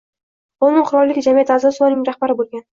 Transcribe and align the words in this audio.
London 0.65 0.87
Qirollik 0.87 1.21
jamiyati 1.27 1.57
a`zosi 1.59 1.85
va 1.87 1.93
uning 1.93 2.05
rahbari 2.11 2.41
bo`lgan 2.43 2.69